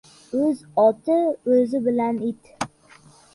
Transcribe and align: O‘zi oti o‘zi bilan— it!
O‘zi 0.43 0.63
oti 0.83 1.17
o‘zi 1.57 1.83
bilan— 1.89 2.19
it! 2.31 2.51